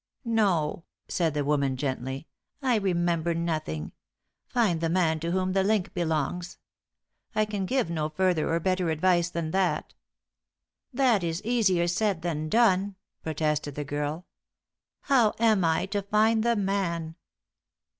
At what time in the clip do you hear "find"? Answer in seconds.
4.47-4.81, 16.01-16.41